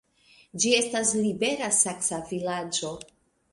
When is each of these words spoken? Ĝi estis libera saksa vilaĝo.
Ĝi 0.63 0.71
estis 0.77 1.11
libera 1.19 1.69
saksa 1.83 2.21
vilaĝo. 2.33 2.93